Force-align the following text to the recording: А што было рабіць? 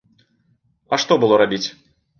А 0.93 1.01
што 1.05 1.21
было 1.27 1.41
рабіць? 1.47 1.65